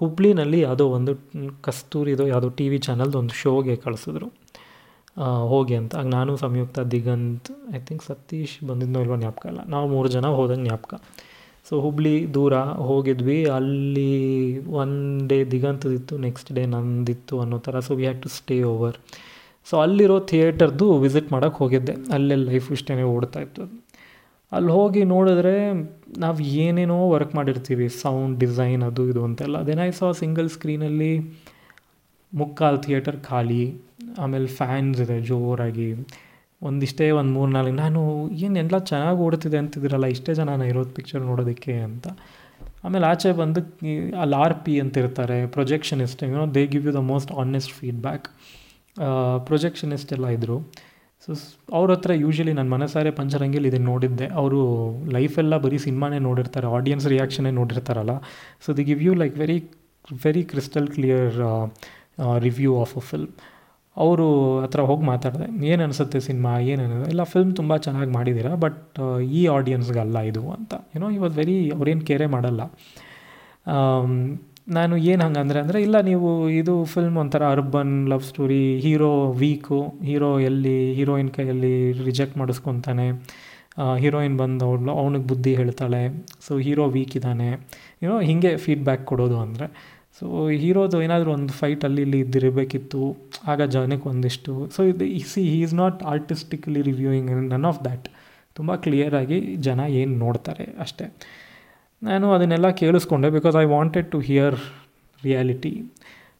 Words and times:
ಹುಬ್ಳಿನಲ್ಲಿ 0.00 0.58
ಯಾವುದೋ 0.60 0.84
ಒಂದು 0.96 1.12
ಕಸ್ತೂರಿದು 1.62 2.24
ಯಾವುದೋ 2.26 2.48
ಟಿ 2.58 2.66
ವಿ 2.68 2.78
ಚಾನಲ್ದು 2.78 3.16
ಒಂದು 3.18 3.34
ಶೋಗೆ 3.42 3.76
ಕಳಿಸಿದ್ರು. 3.76 4.26
ಹೋಗಿ 5.52 5.74
ಅಂತ. 5.74 5.92
ಆಗ 6.00 6.08
ನಾನು 6.16 6.32
ಸಂಯುಕ್ತ, 6.36 6.78
ದಿಗಂತ್ 6.94 7.50
ಐ 7.76 7.78
ಥಿಂಕ್ 7.88 8.02
ಸತೀಶ್ 8.04 8.56
ಬಂದಿದ್ದನೋ 8.68 9.00
ಇಲ್ವೋ 9.04 9.16
ಜ್ಞಾಪಕ 9.16 9.44
ಇಲ್ಲ. 9.46 9.60
ನಾವು 9.74 9.86
ಮೂರು 9.88 10.08
ಜನ 10.08 10.26
ಹೋದಂಗೆ 10.38 10.66
ಜ್ಞಾಪಕ. 10.68 10.94
ಸೊ 11.68 11.74
ಹುಬ್ಳಿ 11.80 12.12
ದೂರ 12.34 12.54
ಹೋಗಿದ್ವಿ. 12.88 13.38
ಅಲ್ಲಿ 13.58 14.10
ಒನ್ 14.80 14.94
ಡೇ 15.28 15.38
ದಿಗಂತದಿತ್ತು 15.54 16.16
ನೆಕ್ಸ್ಟ್ 16.26 16.50
ಡೇ 16.52 16.64
ನಂದಿತ್ತು 16.74 17.36
ಅನ್ನೋ 17.44 17.58
ಥರ. 17.58 17.80
So 17.86 17.94
we 18.00 18.04
had 18.06 18.22
to 18.22 18.30
stay 18.38 18.58
over 18.72 18.98
so 19.70 19.76
ಅಲ್ಲಿರೋ 19.84 20.16
ಥಿಯೇಟರ್ದು 20.30 20.86
ವಿಸಿಟ್ 21.04 21.28
ಮಾಡೋಕ್ಕೆ 21.32 21.58
ಹೋಗಿದ್ದೆ. 21.62 21.94
ಅಲ್ಲೇ 22.14 22.36
ಲೈಫ್ 22.48 22.68
ಇಷ್ಟೇ 22.72 23.02
ಓಡ್ತಾ 23.14 23.40
ಇತ್ತು 23.40 23.62
ಅಲ್ಲಿ 24.52 24.70
ಹೋಗಿ 24.78 25.02
ನೋಡಿದ್ರೆ 25.14 25.54
ನಾವು 26.24 26.38
ಏನೇನೋ 26.64 26.98
ವರ್ಕ್ 27.14 27.32
ಮಾಡಿರ್ತೀವಿ 27.34 27.88
ಸೌಂಡ್ 28.02 28.34
ಡಿಸೈನ್ 28.42 28.82
ಅದು 28.88 29.04
ಇದು 29.10 29.22
ಅಂತೆಲ್ಲ. 29.28 29.56
ದೆನ್ 29.68 29.82
ಐ 29.86 29.90
ಸಾ 29.90 30.08
ಸಿಂಗಲ್ 30.20 30.48
ಸ್ಕ್ರೀನಲ್ಲಿ 30.56 31.12
ಮುಕ್ಕಾಲು 32.32 32.78
ಥಿಯೇಟರ್ 32.86 33.18
ಖಾಲಿ, 33.28 33.64
ಆಮೇಲೆ 34.22 34.48
ಫ್ಯಾನ್ಸ್ 34.60 35.00
ಇದೆ 35.04 35.18
ಜೋರಾಗಿ. 35.20 35.88
ಒಂದಿಷ್ಟೇ 36.62 37.06
ಒಂದು 37.20 37.32
ಮೂರು 37.38 37.50
ನಾಲ್ಕು, 37.56 37.76
ನಾನು 37.84 38.00
ಏನೆಲ್ಲ 38.46 38.78
ಚೆನ್ನಾಗಿ 38.90 39.20
ಓಡ್ತಿದೆ 39.26 39.58
ಅಂತಿದ್ದೀರಲ್ಲ, 39.62 40.06
ಇಷ್ಟೇ 40.16 40.34
ಜನ 40.40 40.60
ಇರೋದು 40.72 40.92
ಪಿಕ್ಚರ್ 40.98 41.22
ನೋಡೋದಕ್ಕೆ 41.30 41.74
ಅಂತ. 41.88 42.06
ಆಮೇಲೆ 42.84 43.06
ಆಚೆ 43.06 43.30
ಬಂದು 43.40 43.60
ಅಲ್ಲಿ 44.22 44.36
ಆರ್ 44.42 44.54
ಪಿ 44.64 44.74
ಅಂತ 44.82 44.96
ಇರ್ತಾರೆ 45.02 45.38
ಪ್ರೊಜೆಕ್ಷನಿಸ್ಟ್ 45.46 46.20
ಏನೋ 46.24 46.44
they 46.56 46.62
give 46.72 46.84
you 46.88 46.92
the 46.98 47.00
most 47.12 47.30
honest 47.42 47.72
feedback 47.72 48.26
projectionist 49.48 50.12
ಎಲ್ಲ 50.16 50.26
ಇದ್ದರು 50.36 50.56
ಸೊ 51.24 51.30
ಅವ್ರ 51.78 51.88
ಹತ್ರ 51.96 52.12
ಯೂಶ್ವಲಿ 52.24 52.52
ನನ್ನ 52.58 52.70
ಮನಸಾರೆ 52.74 53.10
ಪಂಚರಂಗಿಲಿ 53.18 53.68
ಇದನ್ನು 53.70 53.88
ನೋಡಿದ್ದೆ. 53.92 54.26
ಅವರು 54.40 54.60
ಲೈಫೆಲ್ಲ 55.16 55.54
ಬರೀ 55.64 55.78
ಸಿನಿಮಾನೇ 55.86 56.18
ನೋಡಿರ್ತಾರೆ 56.28 56.68
ಆಡಿಯನ್ಸ್ 56.76 57.06
ರಿಯಾಕ್ಷನ್ನೇ 57.14 57.52
ನೋಡಿರ್ತಾರಲ್ಲ. 57.60 58.14
So 58.64 58.68
they 58.78 58.84
give 58.90 59.02
you 59.08 59.14
like 59.22 59.36
very 59.42 59.58
very 60.24 60.42
crystal 60.52 60.88
clear 60.96 61.36
review 62.46 62.72
of 62.82 62.94
a 63.00 63.04
film 63.10 63.32
ಅವರು 63.96 64.26
ಹತ್ರ 64.64 64.80
ಹೋಗಿ 64.88 65.04
ಮಾತಾಡಿದೆ, 65.10 65.46
ಏನು 65.70 65.82
ಅನಿಸುತ್ತೆ 65.86 66.18
ಸಿನಿಮಾ? 66.26 66.52
ಏನು 66.72 66.82
ಇಲ್ಲ 67.12 67.22
ಫಿಲ್ಮ್ 67.32 67.52
ತುಂಬ 67.60 67.72
ಚೆನ್ನಾಗಿ 67.86 68.12
ಮಾಡಿದ್ದೀರಾ 68.16 68.52
ಬಟ್ 68.64 68.98
ಈ 69.38 69.42
ಆಡಿಯನ್ಸ್ಗಲ್ಲ 69.56 70.18
ಇದು 70.30 70.42
ಅಂತ. 70.56 70.74
ಏನೋ 70.96 71.08
ವಾಸ್ 71.24 71.34
ವೆರಿ 71.40 71.56
ಅವ್ರೇನು 71.76 72.04
ಕೇರೆ 72.10 72.26
ಮಾಡಲ್ಲ. 72.34 72.62
ನಾನು 74.74 74.94
ಏನು 75.10 75.22
ಹಂಗಂದ್ರೆ 75.26 75.58
ಅಂದರೆ 75.64 75.78
ಇಲ್ಲ 75.86 75.96
ನೀವು 76.08 76.28
ಇದು 76.60 76.72
ಫಿಲ್ಮ್ 76.92 77.16
ಒಂಥರ 77.22 77.42
urban 77.56 77.92
love 78.12 78.24
story 78.28 78.62
hero 78.84 79.10
weak 79.42 79.78
hero 80.08 80.30
ಎಲ್ಲಿ 80.48 80.78
ಹೀರೋಯಿನ್ 80.96 81.30
ಕೈಯಲ್ಲಿ 81.36 81.74
ರಿಜೆಕ್ಟ್ 82.08 82.36
ಮಾಡಿಸ್ಕೊತಾನೆ 82.40 83.06
ಹೀರೋಯಿನ್ 84.02 84.36
ಬಂದು 84.42 84.64
ಅವಳು, 84.68 84.92
ಅವನಿಗೆ 85.02 85.26
ಬುದ್ಧಿ 85.32 85.52
ಹೇಳ್ತಾಳೆ 85.60 86.02
ಸೊ 86.46 86.52
ಹೀರೋ 86.66 86.84
ವೀಕ್ 86.96 87.14
ಇದ್ದಾನೆ 87.18 87.48
ಏನೋ 88.02 88.16
ಹೀಗೆ 88.28 88.52
ಫೀಡ್ಬ್ಯಾಕ್ 88.64 89.04
ಕೊಡೋದು 89.10 89.38
ಅಂದರೆ. 89.44 89.66
ಸೊ 90.18 90.26
ಹೀರೋದು 90.62 90.98
ಏನಾದರೂ 91.06 91.30
ಒಂದು 91.38 91.54
ಫೈಟ್ 91.60 91.82
ಅಲ್ಲಿ 91.88 92.02
ಇಲ್ಲಿ 92.06 92.18
ಇದ್ದಿರಬೇಕಿತ್ತು, 92.24 93.02
ಆಗ 93.52 93.62
ಜನಕ್ಕೆ 93.76 94.08
ಒಂದಿಷ್ಟು 94.12 94.52
ಸೊ 94.76 94.82
ಇದು 94.92 95.06
see 95.32 95.42
he 95.52 95.58
is 95.66 95.74
not 95.82 95.98
artistically 96.14 96.82
reviewing 96.90 97.30
none 97.54 97.66
of 97.72 97.82
that 97.86 98.06
ತುಂಬ 98.56 98.74
ಕ್ಲಿಯರಾಗಿ 98.84 99.38
ಜನ 99.66 99.80
ಏನು 100.00 100.14
ನೋಡ್ತಾರೆ 100.24 100.66
ಅಷ್ಟೇ. 100.84 101.06
ನಾನು 102.02 102.26
ಅದನ್ನೆಲ್ಲ 102.36 102.68
ಕೇಳಿಸ್ಕೊಂಡೆ 102.80 103.28
because 103.36 103.56
I 103.62 103.66
wanted 103.76 104.08
to 104.14 104.18
hear 104.28 104.56
reality 105.20 105.74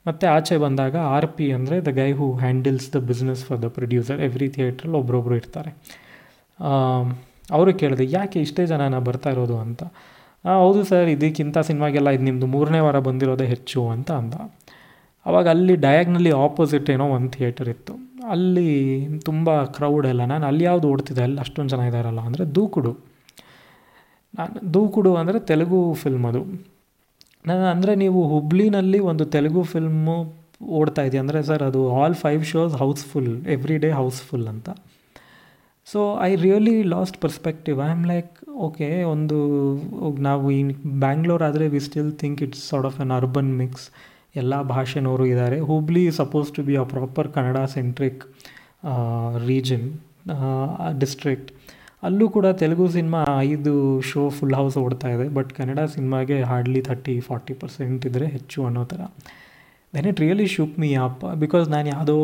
ಮತ್ತು 0.06 0.24
ಆಚೆ 0.34 0.56
ಬಂದಾಗ 0.64 0.96
ಆರ್ 1.14 1.28
ಪಿ 1.36 1.46
ಅಂದರೆ 1.58 1.76
the 1.86 1.92
guy 2.00 2.10
who 2.18 2.26
handles 2.42 2.88
the 2.96 2.98
business 3.10 3.42
for 3.46 3.60
the 3.64 3.68
producer 3.76 4.20
every 4.26 4.48
ಥಿಯೇಟ್ರಲ್ಲಿ 4.56 4.98
ಒಬ್ರೊಬ್ರು 5.00 5.36
ಇರ್ತಾರೆ. 5.40 5.70
ಅವರು 7.56 7.70
ಕೇಳಿದೆ, 7.80 8.04
ಯಾಕೆ 8.16 8.38
ಇಷ್ಟೇ 8.46 8.62
ಜನನ 8.72 8.98
ಬರ್ತಾ 9.08 9.30
ಇರೋದು 9.34 9.56
ಅಂತ? 9.64 9.82
ಹೌದು 10.44 10.80
ಸರ್, 10.90 11.08
ಇದಕ್ಕಿಂತ 11.14 11.58
ಸಿನಿಮಾಗೆಲ್ಲ 11.68 12.08
ಇದು 12.16 12.24
ನಿಮ್ಮದು 12.28 12.48
ಮೂರನೇ 12.54 12.80
ವಾರ 12.86 12.98
ಬಂದಿರೋದೇ 13.08 13.46
ಹೆಚ್ಚು, 13.54 13.80
ಅಂತ 13.94 14.10
ಅಂದ. 14.20 14.34
ಅವಾಗ 15.26 15.46
ಅಲ್ಲಿ 15.54 15.74
ಡಯಾಗ್ನಲ್ಲಿ 15.86 16.32
ಆಪೋಸಿಟ್ 16.46 16.88
ಏನೋ 16.94 17.06
ಒಂದು 17.16 17.30
ಥಿಯೇಟರ್ 17.36 17.68
ಇತ್ತು. 17.74 17.94
ಅಲ್ಲಿ 18.34 18.68
ತುಂಬ 19.28 19.48
ಕ್ರೌಡ್ 19.76 20.06
ಎಲ್ಲ, 20.12 20.22
ನಾನು 20.32 20.46
ಅಲ್ಲಿ 20.50 20.64
ಯಾವುದು 20.70 20.88
ಓಡ್ತಿದ್ದೆ, 20.92 21.22
ಅಲ್ಲಿ 21.28 21.40
ಅಷ್ಟೊಂದು 21.44 21.72
ಜನ 21.74 21.86
ಇದ್ದಾರಲ್ಲ 21.90 22.22
ಅಂದರೆ 22.30 22.46
ದೂಕುಡು. 22.58 22.92
ನಾನು 24.34 24.54
ದೂಕುಡು 24.74 25.12
ಅಂದರೆ 25.20 25.38
ತೆಲುಗು 25.50 25.80
ಫಿಲ್ಮ್ 26.02 26.26
ಅದು. 26.30 26.42
ನಾನು 27.48 27.64
ಅಂದರೆ 27.74 27.92
ನೀವು 28.02 28.20
ಹುಬ್ಳಿನಲ್ಲಿ 28.32 28.98
ಒಂದು 29.10 29.24
ತೆಲುಗು 29.34 29.62
ಫಿಲ್ಮು 29.72 30.16
ಓಡ್ತಾ 30.78 31.02
ಇದೆಯಾ 31.08 31.22
ಅಂದರೆ 31.24 31.40
ಸರ್ 31.48 31.62
ಅದು 31.68 31.80
all 32.00 32.16
five 32.24 32.42
shows 32.52 32.74
housefull 32.82 33.30
every 33.54 33.76
day 33.84 33.90
housefull 34.00 34.46
ಅಂತ. 34.52 34.68
So 35.86 36.00
I 36.28 36.30
really 36.44 36.76
lost 36.94 37.16
perspective 37.24 37.78
I 37.86 37.88
am 37.96 38.04
like 38.12 38.32
okay 38.66 38.88
ಒಂದು, 39.14 39.38
ನಾವು 40.28 40.44
ಈ 40.56 40.60
ಬ್ಯಾಂಗ್ಳೂರ್ 41.04 41.44
ಆದರೆ 41.48 41.66
we 41.74 41.80
still 41.88 42.10
think 42.22 42.40
it's 42.46 42.62
sort 42.70 42.88
of 42.90 42.98
an 43.04 43.12
urban 43.18 43.52
mix 43.62 43.86
ಎಲ್ಲ 44.42 44.54
ಭಾಷೆನವರು 44.72 45.26
ಇದ್ದಾರೆ 45.32 45.58
Hubli 45.68 46.04
suppose 46.20 46.48
to 46.56 46.62
be 46.68 46.74
a 46.82 46.84
proper 46.94 47.28
Kannada 47.36 47.58
centric 47.76 48.24
region 49.50 49.86
district 51.02 51.50
ಅಲ್ಲೂ 52.06 52.26
ಕೂಡ 52.36 52.46
ತೆಲುಗು 52.60 52.86
ಸಿನಿಮಾ 52.96 53.20
ಐದು 53.50 53.72
ಶೋ 54.10 54.22
ಫುಲ್ 54.36 54.56
ಹೌಸ್ 54.58 54.76
ಓಡ್ತಾ 54.84 55.08
ಇದೆ 55.16 55.26
ಬಟ್ 55.36 55.50
ಕನ್ನಡ 55.58 55.80
ಸಿನಿಮಾಗೆ 55.94 56.36
ಹಾರ್ಡ್ಲಿ 56.50 56.80
ಥರ್ಟಿ 56.88 57.14
ಫಾರ್ಟಿ 57.28 57.54
ಪರ್ಸೆಂಟ್ 57.62 58.02
ಇದ್ದರೆ 58.08 58.26
ಹೆಚ್ಚು 58.36 58.58
ಅನ್ನೋ 58.68 58.82
ಥರ. 58.92 59.00
Then 59.92 60.06
it 60.10 60.20
really 60.24 60.46
shook 60.56 60.74
me 60.82 60.90
up 61.06 61.22
because 61.42 61.66
ನಾನು 61.74 61.88
ಯಾವುದೋ 61.94 62.16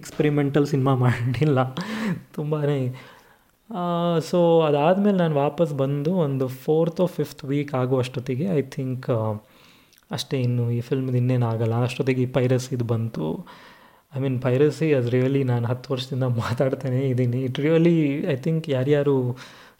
ಎಕ್ಸ್ಪೆರಿಮೆಂಟಲ್ 0.00 0.66
ಸಿನಿಮಾ 0.72 0.94
ಮಾಡಿಲ್ಲ 1.06 1.60
ತುಂಬಾ 2.36 2.60
ಸೊ 4.28 4.38
ಅದಾದಮೇಲೆ 4.68 5.18
ನಾನು 5.22 5.34
ವಾಪಸ್ 5.44 5.72
ಬಂದು 5.82 6.10
ಒಂದು 6.24 6.46
ಫೋರ್ತ್ 6.64 7.02
ಫಿಫ್ತ್ 7.16 7.42
ವೀಕ್ 7.50 7.72
ಆಗುವಷ್ಟೊತ್ತಿಗೆ 7.80 8.46
ಐ 8.58 8.62
ಥಿಂಕ್ 8.76 9.06
ಅಷ್ಟೇ 10.10 10.38
ಇನ್ನು 10.46 10.64
ಈ 10.78 10.80
ಫಿಲ್ಮ್ದು 10.88 11.16
ಇನ್ನೇನು 11.20 11.46
ಆಗಲ್ಲ, 11.52 11.76
ಅಷ್ಟೊತ್ತಿಗೆ 11.86 12.22
ಈ 12.26 12.28
ಪೈರಸ್ 12.36 12.66
ಇದು 12.76 12.84
ಬಂತು. 12.92 13.26
ಐ 14.16 14.20
ಮೀನ್ 14.24 14.38
ಪೈರಸಿ 14.42 14.88
ಅದು 14.98 15.08
ರಿಯಲಿ 15.14 15.42
ನಾನು 15.52 15.64
ಹತ್ತು 15.70 15.88
ವರ್ಷದಿಂದ 15.92 16.26
ಮಾತಾಡ್ತಾನೆ 16.42 17.00
ಇದ್ದೀನಿ 17.12 17.40
ಇಟ್ 17.48 17.58
ರಿಯಲಿ 17.66 17.96
ಐ 18.34 18.36
ಥಿಂಕ್ 18.46 18.64
ಯಾರ್ಯಾರು 18.76 19.14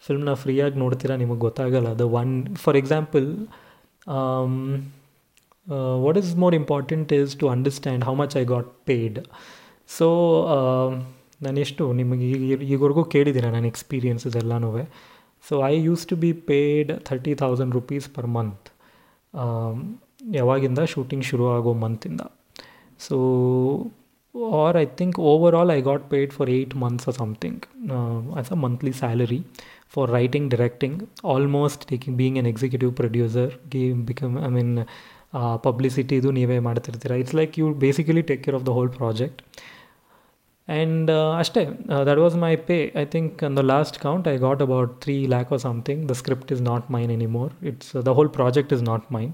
ಫಿಲ್ಮ್ನ 0.06 0.32
ಫ್ರೀಯಾಗಿ 0.42 0.76
ನೋಡ್ತೀರಾ 0.82 1.14
ನಿಮಗೆ 1.22 1.42
ಗೊತ್ತಾಗಲ್ಲ. 1.46 1.88
ಅದು 1.96 2.06
one 2.20 2.32
for 2.64 2.76
example 2.82 3.26
what 6.04 6.18
is 6.22 6.32
more 6.44 6.54
important 6.54 7.12
is 7.18 7.34
to 7.42 7.48
understand 7.54 8.04
how 8.08 8.14
much 8.22 8.36
I 8.42 8.44
got 8.54 8.70
paid 8.90 9.18
so 9.96 10.06
ನಾನು 11.44 11.58
ಎಷ್ಟು 11.64 11.84
ನಿಮಗೆ 12.00 12.26
ಈಗ 12.34 12.60
ಈವರೆಗೂ 12.74 13.02
ಕೇಳಿದ್ದೀರಾ 13.14 13.48
ನನ್ನ 13.54 13.66
ಎಕ್ಸ್ಪೀರಿಯನ್ಸಸ್ 13.72 14.36
ಎಲ್ಲನೂ? 14.42 14.70
So 15.48 15.54
I 15.72 15.74
used 15.88 16.04
to 16.10 16.16
be 16.22 16.30
paid 16.50 16.90
thirty 17.08 17.32
thousand 17.42 17.72
rupees 17.78 18.06
per 18.16 18.28
month 18.36 18.68
ಯಾವಾಗಿಂದ? 20.38 20.80
ಶೂಟಿಂಗ್ 20.92 21.24
ಶುರು 21.30 21.44
ಆಗೋ 21.56 21.72
ಮಂತಿಂದ 21.84 22.22
so 23.06 23.16
or 24.58 24.76
I 24.76 24.84
think 24.98 25.16
over 25.30 25.54
all 25.54 25.70
I 25.70 25.80
got 25.82 26.04
paid 26.10 26.32
for 26.32 26.50
eight 26.50 26.74
months 26.76 27.06
or 27.08 27.16
something 27.18 27.60
as 28.38 28.50
a 28.52 28.58
monthly 28.64 28.92
salary 28.92 29.40
for 29.88 30.10
writing 30.10 30.48
directing 30.50 30.98
almost 31.24 31.84
taking 31.88 32.16
being 32.16 32.38
an 32.38 32.46
executive 32.46 32.92
producer 32.94 33.52
game 33.68 34.00
become 34.06 34.34
I 34.44 34.50
mean 34.50 34.74
ಪಬ್ಲಿಸಿಟಿದು 35.62 36.28
ನೀವೇ 36.30 36.58
ಮಾಡ್ತಿರ್ತೀರ 36.60 37.12
it's 37.22 37.34
like 37.34 37.54
you 37.58 37.68
basically 37.84 38.22
take 38.22 38.42
care 38.44 38.54
of 38.54 38.66
the 38.66 38.68
whole 38.70 38.90
project 38.98 39.40
and 40.68 41.08
ಅಷ್ಟೇ 41.38 41.62
that 42.08 42.18
was 42.18 42.36
my 42.36 42.52
pay 42.68 42.76
I 42.96 43.04
think 43.04 43.42
on 43.44 43.56
the 43.56 43.62
last 43.72 43.96
count 44.02 44.28
I 44.28 44.36
got 44.38 44.62
about 44.62 44.92
three 45.02 45.16
lakh 45.26 45.50
or 45.52 45.60
something 45.60 46.02
the 46.08 46.16
script 46.20 46.52
is 46.52 46.62
not 46.62 46.86
mine 46.90 47.10
anymore 47.10 47.52
it's 47.62 47.90
the 48.06 48.12
whole 48.14 48.30
project 48.30 48.72
is 48.72 48.82
not 48.82 49.06
mine 49.12 49.32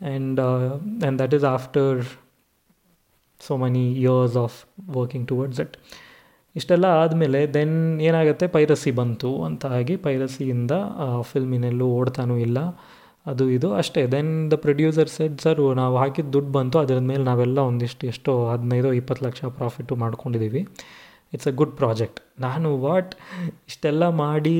and 0.00 0.40
and 0.40 1.18
that 1.18 1.34
is 1.34 1.46
after 1.46 1.98
so 3.46 3.56
many 3.64 3.84
years 4.04 4.36
of 4.44 4.56
working 4.98 5.26
towards 5.30 5.60
it 5.64 5.76
ಇಷ್ಟೆಲ್ಲ 6.56 6.86
ಆದಮೇಲೆ 7.02 7.38
then 7.54 7.76
ಏನಾಗುತ್ತೆ? 8.08 8.46
Piracy 8.56 8.90
ಬಂತು 8.98 9.30
ಅಂತ 9.46 9.72
ಆಗಿ 9.78 9.94
ಪೈರಸಿಯಿಂದ 10.04 10.72
ಫಿಲ್ಮಿನೆಲ್ಲೂ 11.30 11.86
ಓಡ್ತಾನೂ 12.00 12.34
ಇಲ್ಲ. 12.46 12.58
ಅದು 13.30 13.44
ಇದು 13.56 13.68
ಅಷ್ಟೇ. 13.80 14.00
Then 14.14 14.32
the 14.52 14.54
producer 14.64 15.10
said 15.16 15.38
sir 15.44 15.60
ನಾವು 15.80 15.94
ಹಾಕಿದ 16.02 16.28
ದುಡ್ಡು 16.36 16.52
ಬಂತು. 16.58 16.76
ಅದರ 16.84 16.98
ಮೇಲೆ 17.10 17.24
ನಾವೆಲ್ಲ 17.30 17.58
ಒಂದಿಷ್ಟು 17.70 18.04
ಎಷ್ಟೋ 18.12 18.32
ಹದಿನೈದು, 18.52 18.88
ಇಪ್ಪತ್ತು 19.00 19.24
ಲಕ್ಷ 19.26 19.40
ಪ್ರಾಫಿಟ್ಟು 19.60 19.96
ಮಾಡ್ಕೊಂಡಿದ್ದೀವಿ 20.02 20.62
ಇಟ್ಸ್ 21.34 21.48
ಅ 21.50 21.52
ಗುಡ್ 21.60 21.72
ಪ್ರಾಜೆಕ್ಟ್ 21.78 22.18
ನಾನು 22.44 22.68
ವಾಟ್ 22.84 23.12
ಇಷ್ಟೆಲ್ಲ 23.70 24.04
ಮಾಡಿ 24.24 24.58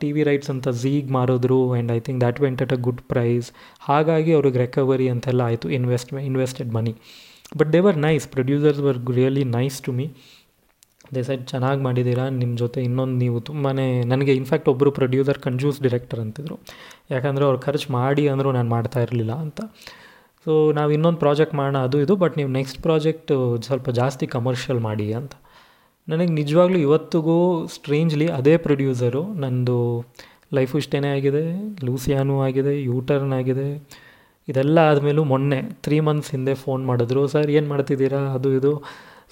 ಟಿ 0.00 0.08
ವಿ 0.14 0.22
ರೈಟ್ಸ್ 0.28 0.50
ಅಂತ 0.54 0.68
ಝೀಗ್ 0.82 1.10
ಮಾರಿದ್ರು 1.16 1.58
and 1.74 1.92
I 1.96 1.98
think 2.06 2.20
that 2.24 2.40
went 2.44 2.62
at 2.64 2.74
a 2.76 2.80
good 2.86 3.02
price 3.12 3.48
ಹಾಗಾಗಿ 3.88 4.32
ಅವ್ರಿಗೆ 4.38 4.58
ರೆಕವರಿ 4.64 5.06
ಅಂತೆಲ್ಲ 5.14 5.42
ಆಯಿತು. 5.50 5.68
Invest 5.78 6.10
invested 6.30 6.72
money 6.78 6.94
but 7.58 7.72
they 7.72 7.78
were 7.78 7.96
nice 7.96 8.28
producers 8.28 8.80
were 8.80 8.98
really 9.16 9.44
nice 9.44 9.78
to 9.82 9.92
me 9.92 10.06
they 11.14 11.22
side 11.22 11.42
ಚೆನ್ನಾಗಿ 11.46 11.82
ಮಾಡಿದ್ದೀರಾ? 11.82 12.24
ನಿಮ್ಮ 12.28 12.52
ಜೊತೆ 12.56 12.80
ಇನ್ನೊಂದು 12.82 13.16
ನೀವು 13.24 13.38
ತುಂಬಾ 13.40 13.70
ನನಗೆ 14.12 14.32
ಇನ್ಫ್ಯಾಕ್ಟ್ 14.34 14.68
ಒಬ್ಬರು 14.68 14.90
ಪ್ರೊಡ್ಯೂಸರ್ 14.90 15.38
ಕಂಜೂಸ್ 15.38 15.82
ಡೈರೆಕ್ಟರ್ 15.82 16.20
ಅಂತಿದ್ರು. 16.20 16.56
ಯಾಕಂದರೆ 17.10 17.44
ಅವ್ರು 17.44 17.58
ಖರ್ಚು 17.58 17.92
ಮಾಡಿ 17.92 18.28
ಅಂದರೂ 18.28 18.52
ನಾನು 18.52 18.68
ಮಾಡ್ತಾ 18.68 19.00
ಇರಲಿಲ್ಲ 19.00 19.32
ಅಂತ. 19.32 19.60
ಸೊ 20.46 20.72
ನಾವು 20.72 20.90
ಇನ್ನೊಂದು 20.92 21.18
ಪ್ರಾಜೆಕ್ಟ್ 21.18 21.54
ಮಾಡೋಣ, 21.54 21.78
ಅದು 21.78 21.96
ಇದು 22.00 22.16
ಬಟ್ 22.16 22.36
ನೀವು 22.36 22.50
ನೆಕ್ಸ್ಟ್ 22.50 22.78
ಪ್ರಾಜೆಕ್ಟ್ 22.82 23.32
ಸ್ವಲ್ಪ 23.66 23.90
ಜಾಸ್ತಿ 23.90 24.26
ಕಮರ್ಷಿಯಲ್ 24.26 24.80
ಮಾಡಿ 24.80 25.06
ಅಂತ. 25.12 25.32
ನನಗೆ 26.08 26.32
ನಿಜವಾಗ್ಲೂ 26.32 26.78
ಇವತ್ತಿಗೂ 26.78 27.66
ಸ್ಟ್ರೇಂಜ್ಲಿ 27.66 28.26
ಅದೇ 28.38 28.56
ಪ್ರೊಡ್ಯೂಸರು 28.56 29.22
ನಂದು 29.34 29.76
ಲೈಫು 30.54 30.78
ಇಷ್ಟೇ 30.78 30.98
ಆಗಿದೆ. 31.16 31.44
ಲೂಸಿಯಾನು 31.84 32.34
ಆಗಿದೆ 32.42 32.82
ಯೂಟರ್ನ್ 32.82 33.32
ಆಗಿದೆ. 33.32 33.68
ಇದೆಲ್ಲ 34.48 34.78
ಆದಮೇಲೂ 34.90 35.22
ಮೊನ್ನೆ 35.32 35.58
ತ್ರೀ 35.84 35.96
ಮಂತ್ಸ್ 36.06 36.30
ಹಿಂದೆ 36.34 36.54
ಫೋನ್ 36.62 36.82
ಮಾಡಿದ್ರು, 36.90 37.22
ಸರ್, 37.34 37.50
ಏನು 37.58 37.68
ಮಾಡ್ತಿದ್ದೀರಾ? 37.72 38.20
ಅದು 38.36 38.50
ಇದು. 38.58 38.72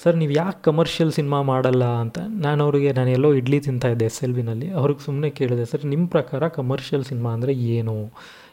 ಸರ್, 0.03 0.17
ನೀವು 0.21 0.33
ಯಾಕೆ 0.41 0.61
ಕಮರ್ಷಿಯಲ್ 0.69 1.11
ಸಿನಿಮಾ 1.17 1.39
ಮಾಡಲ್ಲ? 1.53 1.85
ಅಂತ 2.03 2.19
ನಾನು 2.45 2.61
ಅವರಿಗೆ, 2.67 2.91
ನಾನು 2.99 3.11
ಎಲ್ಲೋ 3.17 3.31
ಇಡ್ಲಿ 3.41 3.59
ತಿಂತಾಯಿದ್ದೆ 3.67 4.07
ಎಸ್ 4.11 4.21
ಎಲ್ 4.27 4.37
ವಿನಲ್ಲಿ 4.39 4.69
ಅವ್ರಿಗೆ 4.81 5.03
ಸುಮ್ಮನೆ 5.07 5.31
ಕೇಳಿದೆ, 5.39 5.65
ಸರ್ 5.73 5.85
ನಿಮ್ಮ 5.95 6.05
ಪ್ರಕಾರ 6.15 6.43
ಕಮರ್ಷಿಯಲ್ 6.59 7.05
ಸಿನಿಮಾ 7.11 7.33
ಅಂದರೆ 7.37 7.55
ಏನು? 7.77 7.97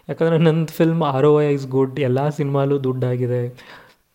ಯಾಕಂದರೆ 0.10 0.38
ನನ್ನ 0.48 0.66
film 0.80 1.02
R 1.14 1.28
O 1.30 1.36
I 1.46 1.48
is 1.60 1.68
good 1.78 1.98
ಎಲ್ಲ 2.08 2.20
ಸಿನಿಮಾಲೂ 2.40 2.76
ದುಡ್ಡಾಗಿದೆ. 2.88 3.42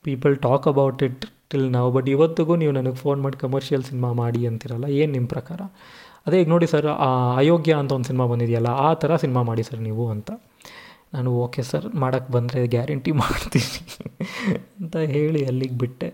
People 0.05 0.35
talk 0.47 0.69
about 0.73 1.03
it 1.09 1.25
till 1.53 1.67
ನಾವು 1.77 1.89
ಬಟ್ 1.97 2.09
ಇವತ್ತಿಗೂ 2.15 2.55
ನೀವು 2.61 2.73
ನನಗೆ 2.79 2.99
ಫೋನ್ 3.05 3.19
ಮಾಡಿ 3.25 3.37
ಕಮರ್ಷಿಯಲ್ 3.43 3.85
ಸಿನಿಮಾ 3.91 4.11
ಮಾಡಿ 4.23 4.41
ಅಂತಿರಲ್ಲ, 4.51 4.87
ಏನು 5.01 5.13
ನಿಮ್ಮ 5.17 5.29
ಪ್ರಕಾರ? 5.35 5.61
ಅದೇ 6.27 6.39
ಈಗ 6.43 6.49
ನೋಡಿ 6.55 6.67
ಸರ್ 6.73 6.89
ಅಯೋಗ್ಯ 7.41 7.73
ಅಂತ 7.83 7.93
ಒಂದು 7.99 8.09
ಸಿನಿಮಾ 8.11 8.27
ಬಂದಿದೆಯಲ್ಲ, 8.33 8.71
ಆ 8.87 8.89
ಥರ 9.03 9.17
ಸಿನಿಮಾ 9.25 9.43
ಮಾಡಿ 9.51 9.63
ಸರ್ 9.69 9.83
ನೀವು 9.89 10.05
ಅಂತ. 10.15 10.31
ನಾನು 11.13 11.31
ಓಕೆ 11.45 11.63
ಸರ್ 11.63 11.87
ಮಾಡೋಕ್ಕೆ 11.95 12.33
ಬಂದರೆ 12.33 12.61
ಗ್ಯಾರಂಟಿ 12.67 13.13
ಮಾಡ್ತೀನಿ 13.23 13.71
ಅಂತ 14.81 14.97
ಹೇಳಿ 15.15 15.41
ಅಲ್ಲಿಗೆ 15.47 15.77
ಬಿಟ್ಟೆ. 15.79 16.09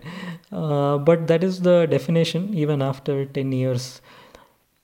But 1.07 1.23
that 1.27 1.45
is 1.49 1.59
the 1.63 1.73
definition 1.95 2.45
even 2.55 2.83
after 2.83 3.19
ten 3.33 3.53
years 3.53 3.89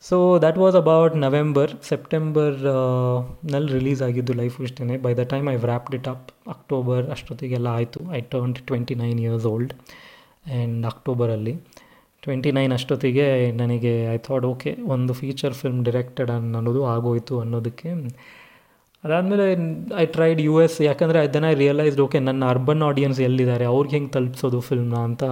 so 0.04 0.18
that 0.40 0.58
was 0.58 0.76
about 0.76 1.14
November 1.18 1.72
ಸೆಪ್ಟೆಂಬರ್ನಲ್ಲಿ 1.90 3.72
ರಿಲೀಸ್ 3.74 4.02
ಆಗಿದ್ದು 4.02 4.34
ಲೈಫ್ 4.34 4.58
ಇಷ್ಟೇ 4.62 4.98
by 5.06 5.14
the 5.14 5.24
time 5.34 5.48
I 5.50 5.56
wrapped 5.56 5.96
it 5.96 6.08
up 6.08 6.28
October 6.50 7.06
ಅಷ್ಟೊತ್ತಿಗೆಲ್ಲ 7.10 7.70
ಆಯಿತು. 7.78 8.02
I 8.12 8.22
turn 8.34 8.54
twenty 8.70 8.96
nine 8.96 9.20
years 9.20 9.48
old 9.54 9.74
and 9.76 10.86
ಅಕ್ಟೋಬರಲ್ಲಿ 10.86 11.56
twenty 12.24 12.52
nine 12.52 12.72
ಅಷ್ಟೊತ್ತಿಗೆ 12.74 13.26
ನನಗೆ 13.52 13.94
I 14.14 14.18
thought 14.18 14.46
okay 14.46 14.72
ಒಂದು 14.88 15.14
feature 15.14 15.54
film 15.54 15.82
directed 15.86 16.32
ಅನ್ನೋದು 16.32 16.82
ಆಗೋಯಿತು 16.86 17.36
ಅನ್ನೋದಕ್ಕೆ 17.40 17.90
ಅದಾದಮೇಲೆ 19.06 19.46
ಐ 20.02 20.06
ಟ್ರೈಡ್ 20.06 20.40
ಯು 20.42 20.54
ಎಸ್ 20.62 20.82
ಯಾಕಂದರೆ 20.82 21.20
ಅದನ್ನು 21.20 21.50
ರಿಯಲೈಸ್ಡ್ 21.58 22.02
ಓಕೆ 22.02 22.20
ನನ್ನ 22.20 22.44
ಅರ್ಬನ್ 22.46 22.82
ಆಡಿಯನ್ಸ್ 22.82 23.20
ಎಲ್ಲಿದ್ದಾರೆ? 23.20 23.66
ಅವ್ರಿಗೆ 23.66 23.96
ಹೆಂಗೆ 23.96 24.12
ತಲುಪಿಸೋದು 24.12 24.60
ಫಿಲ್ಮ್ನ 24.60 24.98
ಅಂತ 25.10 25.24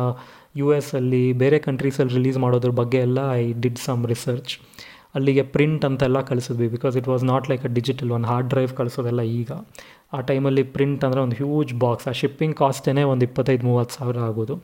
ಯು 0.56 0.68
ಎಸ್ 0.74 0.96
ಅಲ್ಲಿ 0.96 1.22
ಬೇರೆ 1.34 1.60
ಕಂಟ್ರೀಸಲ್ಲಿ 1.60 2.14
ರಿಲೀಸ್ 2.14 2.38
ಮಾಡೋದ್ರ 2.38 2.72
ಬಗ್ಗೆ 2.82 2.98
ಎಲ್ಲ 2.98 3.20
ಐ 3.34 3.54
ಡಿಡ್ 3.64 3.80
ಸಮ್ 3.80 4.04
ರಿಸರ್ಚ್ 4.08 4.54
ಅಲ್ಲಿಗೆ 5.16 5.44
ಪ್ರಿಂಟ್ 5.56 5.84
ಅಂತೆಲ್ಲ 5.86 6.22
ಕಳಿಸಿದ್ವಿ 6.22 6.68
because 6.68 6.98
it 6.98 7.08
was 7.08 7.24
not 7.24 7.50
like 7.50 7.66
a 7.66 7.72
digital 7.74 8.12
ಒಂದು 8.12 8.28
ಹಾರ್ಡ್ 8.28 8.50
ಡ್ರೈವ್ 8.50 8.72
ಕಳಿಸೋದೆಲ್ಲ 8.80 9.22
ಈಗ. 9.40 9.52
ಆ 10.14 10.20
ಟೈಮಲ್ಲಿ 10.22 10.64
ಪ್ರಿಂಟ್ 10.76 11.04
ಅಂದರೆ 11.06 11.22
ಒಂದು 11.22 11.36
ಹ್ಯೂಜ್ 11.36 11.74
ಬಾಕ್ಸ್ 11.80 12.08
ಆ 12.08 12.12
ಶಿಪ್ಪಿಂಗ್ 12.12 12.56
ಕಾಸ್ಟೇ 12.56 13.04
ಒಂದು 13.04 13.26
ಇಪ್ಪತ್ತೈದು, 13.26 13.66
ಮೂವತ್ತು 13.66 13.96
ಸಾವಿರ 13.96 14.20
ಆಗೋದು. 14.30 14.56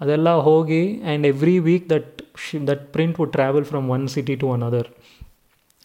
ಅದೆಲ್ಲ 0.00 0.30
ಹೋಗಿ 0.48 0.82
and 1.02 1.26
every 1.26 1.58
week 1.58 1.90
that 1.90 2.22
she 2.44 2.66
that 2.66 2.92
print 2.92 3.16
would 3.20 3.32
travel 3.32 3.64
from 3.64 3.90
one 3.90 4.08
city 4.08 4.36
to 4.36 4.46
one 4.48 4.62
other 4.62 4.88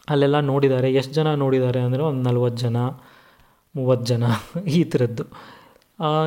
ಅಲ್ಲೆಲ್ಲ 0.07 0.38
ನೋಡಿದ್ದಾರೆ. 0.52 0.90
ಎಷ್ಟು 1.00 1.13
ಜನ 1.19 1.30
ನೋಡಿದ್ದಾರೆ 1.44 1.80
ಅಂದರೆ 1.88 2.04
ಒಂದು 2.10 2.24
ನಲ್ವತ್ತು 2.30 2.62
ಜನ 2.66 2.80
ಮೂವತ್ತು 3.75 4.07
ಜನ 4.12 4.24
ಈ 4.80 4.81
ಥರದ್ದು. 4.92 5.24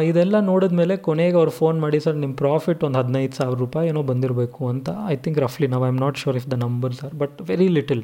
ಇದೆಲ್ಲ 0.09 0.37
ನೋಡಿದ 0.49 0.75
ಮೇಲೆ 0.81 0.95
ಕೊನೆಗೆ 1.07 1.37
ಅವ್ರು 1.41 1.53
ಫೋನ್ 1.61 1.77
ಮಾಡಿ, 1.85 1.99
ಸರ್ 2.05 2.17
ನಿಮ್ಮ 2.23 2.35
ಪ್ರಾಫಿಟ್ 2.43 2.83
ಒಂದು 2.89 2.99
ಹದಿನೈದು 3.01 3.37
ಸಾವಿರ 3.39 3.57
ರೂಪಾಯಿ 3.65 3.87
ಏನೋ 3.93 4.03
ಬಂದಿರಬೇಕು 4.11 4.61
ಅಂತ 4.73 4.89
ಐ 5.13 5.17
ಥಿಂಕ್ 5.25 5.39
ರಫ್ಲಿ 5.45 5.67
ನಾವು 5.73 5.85
I 5.89 5.91
am 5.95 6.01
not 6.05 6.19
sure 6.23 6.37
if 6.41 6.49
the 6.55 6.59
number 6.65 6.95
sir 7.01 7.15
but 7.23 7.37
very 7.51 7.69
little 7.79 8.03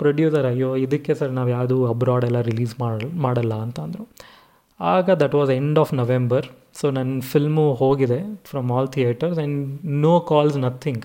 producer 0.00 0.46
ಅಯ್ಯೋ, 0.52 0.70
ಇದಕ್ಕೆ 0.84 1.12
ಸರ್ 1.20 1.32
ನಾವು 1.38 1.50
ಯಾವುದು 1.56 1.76
ಅಬ್ರಾಡ್ 1.92 2.24
ಎಲ್ಲ 2.28 2.40
ರಿಲೀಸ್ 2.50 2.74
ಮಾಡಿ, 2.84 3.08
ಮಾಡಲ್ಲ 3.26 3.54
ಅಂತ 3.66 3.78
ಅಂದರು. 3.86 4.04
ಆಗ 4.80 5.10
that 5.22 5.36
was 5.38 5.52
end 5.58 5.78
of 5.82 5.92
November 6.00 6.46
so 6.80 6.86
ನನ್ನ 6.96 7.20
ಫಿಲ್ಮು 7.32 7.66
ಹೋಗಿದೆ 7.80 8.18
from 8.50 8.68
all 8.76 8.90
theatres 8.96 9.38
and 9.42 9.58
no 10.04 10.12
calls 10.32 10.58
nothing 10.66 11.04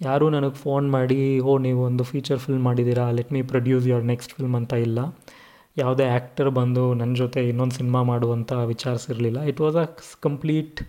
ಯಾರೂ 0.00 0.30
ನನಗೆ 0.30 0.56
ಫೋನ್ 0.64 0.90
ಮಾಡಿ, 0.90 1.40
ಓ, 1.40 1.58
ನೀವು 1.58 1.80
ಒಂದು 1.84 2.04
ಫೀಚರ್ 2.04 2.38
ಫಿಲ್ಮ್ 2.38 2.64
ಮಾಡಿದ್ದೀರಾ 2.64 3.10
let 3.18 3.32
me 3.32 3.42
produce 3.42 3.86
your 3.88 4.04
next 4.04 4.32
film 4.36 4.56
ಅಂತ 4.56 4.72
ಇಲ್ಲ. 4.86 4.98
ಯಾವುದೇ 5.76 6.04
ಆ್ಯಕ್ಟರ್ 6.04 6.50
ಬಂದು 6.50 6.94
ನನ್ನ 7.00 7.12
ಜೊತೆ 7.14 7.40
ಇನ್ನೊಂದು 7.48 7.74
ಸಿನಿಮಾ 7.74 8.00
ಮಾಡುವಂಥ 8.02 8.52
ವಿಚಾರಿಸಿರಲಿಲ್ಲ. 8.72 9.40
It 9.50 9.60
was 9.60 9.76
a 9.76 9.86
complete 10.26 10.80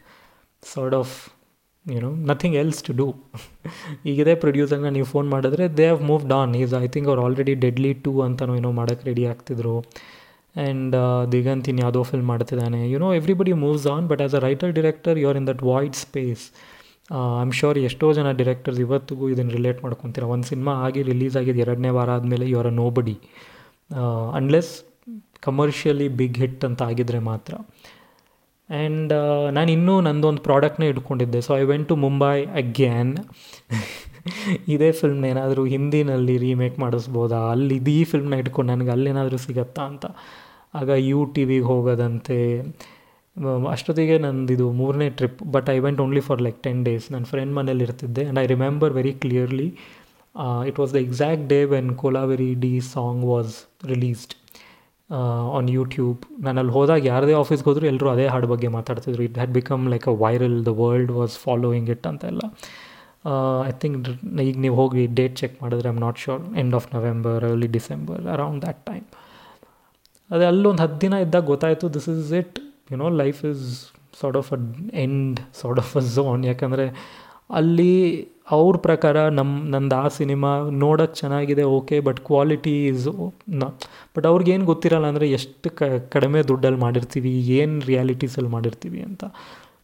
sort 0.64 0.96
of 1.02 1.14
you know 1.86 2.10
nothing 2.32 2.56
else 2.62 2.82
to 2.84 2.94
do 2.94 3.08
ಈಗಿದೆ 4.10 4.34
ಪ್ರೊಡ್ಯೂಸರ್ನ 4.36 4.90
ನೀವು 4.96 5.06
ಫೋನ್ 5.06 5.28
ಮಾಡಿದ್ರೆ 5.30 5.66
they 5.78 5.86
have 5.90 6.02
moved 6.10 6.34
on 6.40 6.56
is 6.62 6.74
I 6.84 6.88
think 6.96 7.08
ಅವ್ರು 7.12 7.22
ಆಲ್ರೆಡಿ 7.26 7.54
ಡೆಡ್ಲಿ 7.66 7.92
ಟು 8.06 8.12
ಅಂತಲೂ 8.28 8.56
ಏನೋ 8.56 8.72
ಮಾಡೋಕ್ಕೆ 8.80 9.06
ರೆಡಿ 9.10 9.26
ಆಗ್ತಿದ್ರು. 9.26 9.76
ಆ್ಯಂಡ್ 10.56 10.96
ದಿಗಂತಿನ್ 11.32 11.80
ಯಾವುದೋ 11.80 12.02
ಫಿಲ್ಮ್ 12.12 12.28
ಮಾಡ್ತಿದ್ದಾನೆ. 12.34 12.82
You 12.92 13.00
know 13.06 13.10
everybody 13.20 13.54
moves 13.64 13.88
on 13.96 14.08
but 14.12 14.22
as 14.22 14.36
a 14.40 14.42
writer 14.48 14.72
director 14.80 15.18
you 15.24 15.28
are 15.32 15.38
in 15.42 15.48
that 15.52 15.64
void 15.72 15.98
space 16.06 16.46
I 17.12 17.42
am 17.44 17.54
sure 17.60 17.78
ಎಷ್ಟೋ 17.80 18.08
ಜನ 18.14 18.32
directors 18.42 18.80
ಇವತ್ತಿಗೂ 18.80 19.26
ಇದನ್ನು 19.30 19.54
ರಿಲೇಟ್ 19.58 19.80
ಮಾಡ್ಕೊತೀರ. 19.84 20.24
ಒಂದು 20.36 20.48
ಸಿನಿಮಾ 20.48 20.74
ಆಗಿ 20.86 21.02
ರಿಲೀಸ್ 21.02 21.38
ಆಗಿದ್ದು 21.38 21.62
ಎರಡನೇ 21.62 21.92
ವಾರ 21.98 22.10
ಆದಮೇಲೆ 22.18 22.48
ಅ 22.54 22.74
nobody 22.98 23.16
unless 24.40 24.72
commercially 25.42 26.08
big 26.20 26.38
hit 26.38 26.64
ಅಂತ 26.66 26.82
ಆಗಿದ್ರೆ 26.82 27.20
ಮಾತ್ರ. 27.30 27.54
ಆ್ಯಂಡ್ 28.70 29.14
ನಾನು 29.52 29.70
ಇನ್ನೂ 29.72 29.94
ನಂದೊಂದು 30.02 30.42
ಪ್ರಾಡಕ್ಟ್ನೇ 30.42 30.88
ಇಟ್ಕೊಂಡಿದ್ದೆ. 30.88 31.40
So 31.42 31.52
I 31.58 31.64
went 31.72 31.88
to 31.88 31.96
Mumbai 32.06 32.36
again 32.62 33.14
ಇದೇ 34.68 34.90
ಫಿಲ್ಮ್ನ 34.92 35.26
ಏನಾದರೂ 35.26 35.64
ಹಿಂದಿನಲ್ಲಿ 35.66 36.36
ರೀಮೇಕ್ 36.38 36.76
ಮಾಡಿಸ್ಬೋದಾ? 36.80 37.40
ಅಲ್ಲಿ 37.52 37.76
ಇದು 37.76 37.92
ಈ 37.92 38.04
ಫಿಲ್ಮ್ನ 38.04 38.40
ಇಟ್ಕೊಂಡು 38.42 38.70
ನನಗೆ 38.74 38.92
ಅಲ್ಲೇನಾದರೂ 38.92 39.38
ಸಿಗತ್ತಾ 39.46 39.84
ಅಂತ. 39.92 40.06
ಆಗ 40.76 40.90
ಯು 41.10 41.20
ಟಿ 41.36 41.44
ವಿಗೆ 41.44 41.68
ಹೋಗೋದಂತೆ 41.72 42.38
ಅಷ್ಟೊತ್ತಿಗೆ 43.70 44.18
ನಂದು 44.18 44.54
ಇದು 44.54 44.72
ಮೂರನೇ 44.72 45.10
trip 45.10 45.44
but 45.44 45.70
I 45.70 45.80
went 45.80 46.02
only 46.02 46.20
for 46.20 46.42
like 46.42 46.64
ten 46.64 46.86
days 46.86 47.12
ನನ್ನ 47.12 47.24
ಫ್ರೆಂಡ್ 47.24 47.56
ಮನೇಲಿ 47.56 47.84
ಇರ್ತಿದ್ದೆ 47.84 48.24
and 48.24 48.40
I 48.40 48.46
remember 48.46 48.94
very 48.94 49.12
clearly 49.12 49.74
it 50.68 50.80
was 50.80 50.94
the 50.94 50.96
exact 50.96 51.48
day 51.48 51.64
when 51.64 51.96
Kolaveri 51.96 52.56
Di 52.56 52.80
song 52.80 53.26
was 53.26 53.66
released 53.86 54.36
on 55.54 55.70
YouTube 55.70 56.44
ನಾನು 56.44 56.60
ಅಲ್ಲಿ 56.60 56.74
ಹೋದಾಗ 56.74 57.06
ಯಾರದೇ 57.06 57.34
ಆಫೀಸ್ಗೆ 57.34 57.70
ಹೋದರೂ 57.70 57.88
ಎಲ್ಲರೂ 57.88 58.10
ಅದೇ 58.10 58.28
ಹಾಡು 58.28 58.48
ಬಗ್ಗೆ 58.48 58.68
ಮಾತಾಡ್ತಿದ್ರು. 58.68 59.24
It 59.24 59.34
had 59.34 59.52
become 59.52 59.90
like 59.90 60.08
a 60.08 60.12
viral 60.12 60.66
the 60.66 60.68
world 60.68 61.12
was 61.12 61.38
following 61.38 61.90
it 61.90 62.08
ಅಂತೆಲ್ಲ 62.08 62.40
ಐ 63.68 63.72
ಥಿಂಕ್ 63.72 64.10
ಈಗ 64.42 64.58
ನೀವು 64.58 64.76
ಹೋಗಿ 64.76 65.08
ಡೇಟ್ 65.08 65.36
ಚೆಕ್ 65.36 65.64
ಮಾಡಿದ್ರೆ 65.64 65.90
I'm 65.90 66.00
not 66.00 66.18
sure 66.18 66.58
end 66.58 66.76
of 66.76 66.96
November 66.96 67.44
early 67.44 67.68
December 67.68 68.28
around 68.28 68.62
that 68.62 68.86
time 68.86 69.06
ಅದೇ 70.32 70.46
ಅಲ್ಲೊಂದು 70.46 70.84
ಹತ್ತು 70.84 71.02
ದಿನ 71.02 71.14
ಇದ್ದಾಗ 71.14 71.46
ಗೊತ್ತಾಯಿತು 71.46 71.94
this 71.94 72.10
is 72.10 72.34
it 72.34 72.69
you 72.92 72.98
know 72.98 73.10
life 73.24 73.46
is 73.52 73.64
sort 74.22 74.38
of 74.42 74.50
a 74.58 74.60
end 75.06 75.40
sort 75.62 75.80
of 75.84 75.94
a 75.98 76.04
zone 76.16 76.44
ಯಾಕಂದರೆ 76.46 76.86
ಅಲ್ಲಿ 77.60 77.94
ಅವ್ರ 78.56 78.76
ಪ್ರಕಾರ 78.86 79.18
ನಮ್ಮ 79.38 79.54
ನಂದು 79.74 79.96
ಆ 79.96 80.08
ಸಿನಿಮಾ 80.18 80.52
ನೋಡೋಕ್ಕೆ 80.84 81.18
ಚೆನ್ನಾಗಿದೆ, 81.20 81.64
ಓಕೆ 81.78 81.98
ಬಟ್ 82.08 82.20
ಕ್ವಾಲಿಟಿ 82.30 82.74
ಈಸ್ನ 82.90 83.64
ಬಟ್ 84.16 84.26
ಅವ್ರಿಗೇನು 84.26 84.66
ಗೊತ್ತಿರಲ್ಲ 84.66 85.08
ಅಂದರೆ 85.14 85.28
ಎಷ್ಟು 85.38 85.70
ಕಡಿಮೆ 86.16 86.40
ದುಡ್ಡಲ್ಲಿ 86.52 86.80
ಮಾಡಿರ್ತೀವಿ, 86.86 87.34
ಏನು 87.60 87.76
ರಿಯಾಲಿಟೀಸಲ್ಲಿ 87.90 88.52
ಮಾಡಿರ್ತೀವಿ 88.56 89.02
ಅಂತ. 89.10 89.24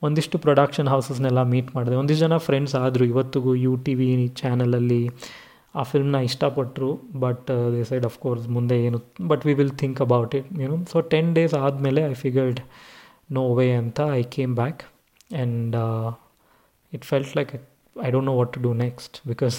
ಒಂದಿಷ್ಟು 0.04 0.38
ಪ್ರೊಡಕ್ಷನ್ 0.46 0.90
ಹೌಸಸ್ನೆಲ್ಲ 0.94 1.44
ಮೀಟ್ 1.54 1.70
ಮಾಡಿದೆ. 1.76 1.96
ಒಂದಿಷ್ಟು 1.96 2.24
ಜನ 2.26 2.38
ಫ್ರೆಂಡ್ಸ್ 2.48 2.76
ಆದರು 2.84 3.06
ಇವತ್ತಿಗೂ 3.06 3.54
ಯು 3.66 3.76
ಟಿ 3.86 3.96
ವಿ 4.00 4.08
ಚಾನಲಲ್ಲಿ 4.42 5.02
ಆ 5.76 5.84
ಫಿಲ್ಮ್ನ 5.84 6.18
ಇಷ್ಟಪಟ್ಟರು 6.28 6.90
but 7.20 7.48
they 7.74 7.84
side 7.84 8.06
of course 8.06 8.46
ಮುಂದೆ 8.48 8.76
ಏನು 8.88 9.00
but 9.28 9.46
we 9.48 9.54
will 9.54 9.74
think 9.82 10.02
about 10.02 10.36
it 10.36 10.60
ಏನು 10.60 10.86
ಸೊ 10.92 11.02
ಟೆನ್ 11.14 11.36
ಡೇಸ್ 11.36 11.54
ಆದಮೇಲೆ 11.54 12.02
ಐ 12.12 12.14
ಫಿಗರ್ಡ್ 12.14 12.60
ನೋ 13.30 13.44
ವೇ 13.58 13.68
ಅಂತ 13.82 14.00
I 14.20 14.22
came 14.36 14.54
back 14.60 14.82
and 14.86 15.76
it 16.94 17.06
felt 17.12 17.32
like 17.38 17.52
I 17.96 18.10
don't 18.16 18.28
know 18.30 18.36
what 18.40 18.52
to 18.56 18.62
do 18.66 18.72
next 18.86 19.16
because 19.32 19.58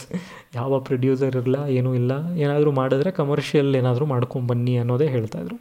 ಯಾವ 0.59 0.79
producer 0.89 1.35
ಇರಲ್ಲ, 1.41 1.59
ಏನೂ 1.79 1.91
ಇಲ್ಲ. 2.01 2.13
ಏನಾದರೂ 2.45 2.73
ಮಾಡಿದ್ರೆ 2.81 3.11
ಕಮರ್ಷಿಯಲ್ 3.21 3.71
ಏನಾದರೂ 3.81 4.07
ಮಾಡ್ಕೊಂಬನ್ನಿ 4.15 4.75
ಅನ್ನೋದೇ 4.83 5.09
ಹೇಳ್ತಾಯಿದ್ರು 5.17 5.59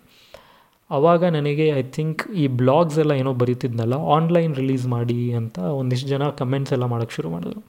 ಆವಾಗ 0.90 1.22
ನನಗೆ 1.36 1.66
ಐ 1.80 1.84
ಥಿಂಕ್ 1.98 2.24
ಈ 2.42 2.44
ಬ್ಲಾಗ್ಸ್ 2.62 2.98
ಎಲ್ಲ 3.04 3.14
ಏನೋ 3.22 3.32
ಬರೀತಿದ್ನಲ್ಲ 3.44 3.96
ಆನ್ಲೈನ್ 4.16 4.52
ರಿಲೀಸ್ 4.62 4.86
ಮಾಡಿ 4.96 5.20
ಅಂತ 5.40 5.58
ಒಂದಿಷ್ಟು 5.80 6.10
ಜನ 6.14 6.24
ಕಮೆಂಟ್ಸ್ 6.42 6.74
ಎಲ್ಲ 6.76 6.86
ಮಾಡೋಕ್ಕೆ 6.92 7.16
ಶುರು 7.18 7.30
ಮಾಡಿದ್ರು. 7.36 7.62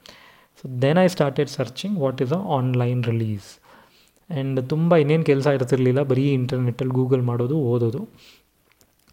So 0.58 0.64
then 0.82 0.98
I 1.04 1.06
started 1.14 1.50
searching 1.58 1.96
what 2.04 2.20
is 2.24 2.34
a 2.38 2.40
online 2.56 3.00
release 3.10 3.48
and 4.30 4.60
ತುಂಬ 4.72 4.96
ಇನ್ನೇನು 5.02 5.24
ಕೆಲಸ 5.30 5.46
ಇರ್ತಿರ್ಲಿಲ್ಲ, 5.58 6.02
ಬರೀ 6.12 6.26
ಇಂಟರ್ನೆಟ್ಟಲ್ಲಿ 6.40 6.94
ಗೂಗಲ್ 7.00 7.22
ಮಾಡೋದು, 7.30 7.56
ಓದೋದು. 7.72 8.00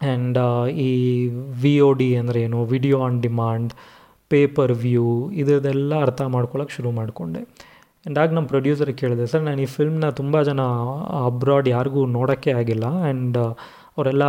ಆ್ಯಂಡ್ 0.00 0.38
ಈ 0.86 0.90
ವಿ 1.62 1.80
ಓ 1.80 1.92
ಡಿ 1.92 2.16
ಅಂದರೆ 2.16 2.40
ಏನು? 2.40 2.64
Video 2.64 2.98
on 3.02 3.22
demand 3.22 3.72
pay per 4.30 4.72
view 4.72 5.06
ಇದೆಲ್ಲ 5.42 5.94
ಅರ್ಥ 6.06 6.22
ಮಾಡ್ಕೊಳ್ಳೋಕೆ 6.34 6.74
ಶುರು 6.76 6.90
ಮಾಡಿಕೊಂಡೆ. 6.90 7.40
ಆ್ಯಂಡ್ 7.40 8.18
ಆಗ 8.22 8.32
ನಮ್ಮ 8.36 8.48
ಪ್ರೊಡ್ಯೂಸರ್ಗೆ 8.48 8.96
ಕೇಳಿದೆ, 9.02 9.26
ಸರ್, 9.26 9.42
ನಾನು 9.42 9.62
ಈ 9.62 9.68
ಫಿಲ್ಮ್ನ 9.76 10.08
ತುಂಬ 10.20 10.42
ಜನ 10.42 10.60
ಅಬ್ರಾಡ್ 11.28 11.68
ಯಾರಿಗೂ 11.68 12.06
ನೋಡೋಕ್ಕೆ 12.18 12.52
ಆಗಿಲ್ಲ. 12.60 12.84
ಆ್ಯಂಡ್ 12.84 13.38
ಅವರೆಲ್ಲ 13.96 14.24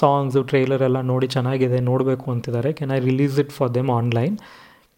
ಸಾಂಗ್ಸು 0.00 0.42
ಟ್ರೈಲರ್ 0.50 0.82
ಎಲ್ಲ 0.88 0.98
ನೋಡಿ 1.00 1.26
ಚೆನ್ನಾಗಿದೆ, 1.26 1.80
ನೋಡಬೇಕು 1.90 2.26
ಅಂತಿದ್ದಾರೆ. 2.34 2.72
Can 2.72 2.92
I 2.96 3.00
release 3.10 3.38
it 3.44 3.52
for 3.52 3.74
them 3.74 3.90
online 3.90 4.36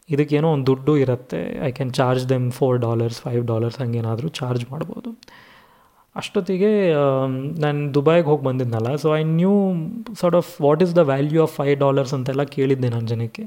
ಇದಕ್ಕೇನೋ 0.09 0.49
ಒಂದು 0.53 0.67
ದುಡ್ಡು 0.71 0.97
ಇರುತ್ತೆ. 0.97 1.41
I 1.69 1.71
can 1.73 1.93
charge 2.01 2.25
them 2.33 2.47
four 2.53 2.79
dollars 2.79 3.21
five 3.27 3.43
dollars 3.53 3.79
ಹಂಗೇನಾದರೂ 3.83 4.29
charge 4.41 4.65
ಮಾಡ್ಬೋದು. 4.73 5.11
ಅಷ್ಟೊತ್ತಿಗೆ 6.17 6.71
ನಾನು 7.65 7.81
ದುಬೈಗೆ 7.95 8.27
ಹೋಗಿ 8.31 8.45
ಬಂದಿದ್ದೆನಲ್ಲ 8.45 8.91
so 9.03 9.09
I 9.17 9.23
knew 9.39 9.55
sort 10.21 10.37
of 10.41 10.51
what 10.67 10.83
is 10.83 10.93
the 10.97 11.03
value 11.13 11.41
of 11.47 11.55
five 11.61 11.75
dollars 11.85 12.15
ಅಂತೆಲ್ಲ 12.19 12.43
ಕೇಳಿದ್ದೆ 12.57 12.89
ನಾನು 12.89 13.07
ಜನಕ್ಕೆ. 13.13 13.45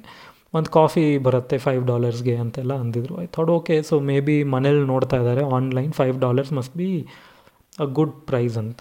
ಒಂದು 0.58 0.70
ಕಾಫಿ 0.70 1.06
ಬರುತ್ತೆ 1.28 1.58
ಫೈವ್ 1.58 1.84
ಡಾಲರ್ಸ್ಗೆ 1.88 2.36
ಅಂತೆಲ್ಲ 2.44 2.74
ಅಂದಿದ್ರು. 2.84 3.14
I 3.24 3.26
thought 3.36 3.52
okay 3.58 3.76
so 3.90 3.96
maybe 4.28 4.36
ಮನೇಲಿ 4.56 4.84
ನೋಡ್ತಾ 4.94 5.18
ಇದ್ದಾರೆ 5.18 5.44
online 5.58 5.92
five 5.94 6.16
dollars 6.26 6.54
must 6.54 6.76
be 6.78 6.90
a 7.80 7.88
good 8.00 8.14
price 8.30 8.58
ಅಂತ. 8.64 8.80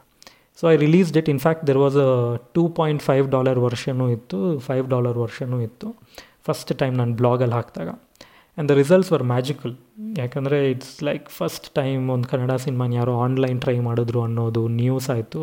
So 0.61 0.65
I 0.73 0.77
released 0.77 1.17
it 1.17 1.29
in fact 1.29 1.65
there 1.67 1.81
was 1.85 1.97
a 2.07 2.11
two 2.55 2.63
point 2.79 3.03
five 3.03 3.27
dollar 3.37 3.59
ವರ್ಷನೂ 3.59 4.07
ಇತ್ತು 4.17 4.59
ಫೈವ್ 4.69 4.87
ಡಾಲರ್ 4.95 5.19
ವರ್ಷನೂ 5.25 5.61
ಇತ್ತು. 5.61 5.89
ಫಸ್ಟ್ 6.49 6.73
ಟೈಮ್ 6.83 6.95
ನಾನು 6.97 7.15
ಬ್ಲಾಗಲ್ಲಿ 7.23 7.55
ಹಾಕಿದಾಗ. 7.55 7.91
And 8.57 8.71
the 8.73 8.75
results 8.81 9.11
were 9.13 9.25
magical 9.33 9.73
ಯಾಕಂದರೆ 10.19 10.59
ಇಟ್ಸ್ 10.71 10.95
ಲೈಕ್ 11.09 11.27
ಫಸ್ಟ್ 11.39 11.67
ಟೈಮ್ 11.81 12.05
ಒಂದು 12.15 12.29
ಕನ್ನಡ 12.29 12.53
ಸಿನಿಮಾನ 12.65 12.95
ಯಾರೋ 13.01 13.15
ಆನ್ಲೈನ್ 13.25 13.59
ಟ್ರೈ 13.65 13.75
ಮಾಡಿದ್ರು 13.89 14.21
ಅನ್ನೋದು 14.27 14.63
ನ್ಯೂಸ್ 14.79 15.09
ಆಯಿತು. 15.15 15.43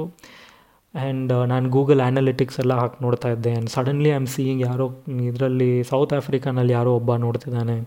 ಆ್ಯಂಡ್ 0.93 1.31
ನಾನು 1.51 1.69
ಗೂಗಲ್ 1.69 2.01
ಆ್ಯನಲಿಟಿಕ್ಸ್ 2.05 2.57
ಎಲ್ಲ 2.63 2.73
ಹಾಕಿ 2.79 2.97
ನೋಡ್ತಾ 3.05 3.29
ಇದ್ದೆ. 3.35 3.51
And 3.51 3.69
suddenly 3.75 4.09
I 4.09 4.17
am 4.21 4.27
seeing 4.35 4.61
ಯಾರೋ 4.69 4.87
ಇದರಲ್ಲಿ 5.29 5.69
ಸೌತ್ 5.91 6.13
ಆಫ್ರಿಕಾನಲ್ಲಿ 6.19 6.73
ಯಾರೋ 6.73 6.91
ಒಬ್ಬ 6.99 7.15
ನೋಡ್ತಿದ್ದಾನೆ. 7.25 7.77